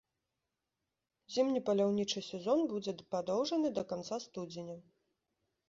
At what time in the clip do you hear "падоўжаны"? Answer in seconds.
3.13-3.67